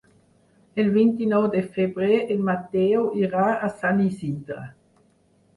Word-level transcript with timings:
El 0.83 0.87
vint-i-nou 0.93 1.45
de 1.57 1.61
febrer 1.75 2.17
en 2.37 2.41
Mateu 2.47 3.05
irà 3.27 3.47
a 3.69 3.73
Sant 3.83 4.03
Isidre. 4.07 4.63